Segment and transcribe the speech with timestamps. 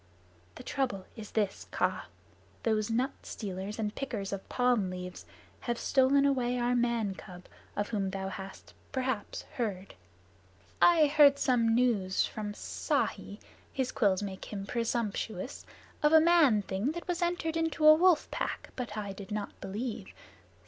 [0.55, 2.07] "The trouble is this, Kaa.
[2.63, 5.27] Those nut stealers and pickers of palm leaves
[5.59, 9.93] have stolen away our man cub of whom thou hast perhaps heard."
[10.81, 12.51] "I heard some news from
[12.95, 13.39] Ikki
[13.71, 15.67] (his quills make him presumptuous)
[16.01, 19.51] of a man thing that was entered into a wolf pack, but I did not
[19.61, 20.07] believe.